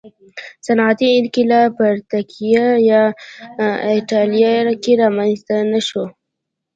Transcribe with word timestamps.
صنعتي 0.65 1.07
انقلاب 1.19 1.69
په 1.77 1.87
ترکیه 2.11 2.65
یا 2.91 3.01
اېټالیا 3.95 4.51
کې 4.83 4.93
رامنځته 5.01 5.55
نه 5.71 5.79
شو 5.87 6.03